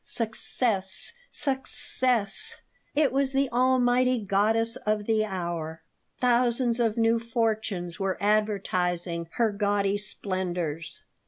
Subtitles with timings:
[0.03, 1.13] Success!
[1.29, 2.55] Success!
[2.95, 5.83] It was the almighty goddess of the hour.
[6.19, 11.03] Thousands of new fortunes were advertising her gaudy splendors.